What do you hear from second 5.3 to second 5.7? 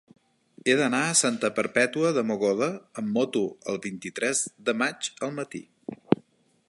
matí.